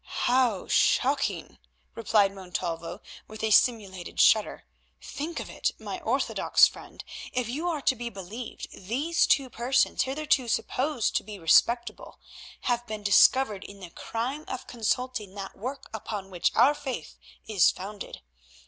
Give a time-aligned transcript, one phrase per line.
[0.23, 1.59] "How shocking!"
[1.93, 4.65] replied Montalvo with a simulated shudder.
[4.99, 10.01] "Think of it, my orthodox friend, if you are to be believed, these two persons,
[10.01, 12.17] hitherto supposed to be respectable,
[12.61, 17.69] have been discovered in the crime of consulting that work upon which our Faith is
[17.69, 18.21] founded.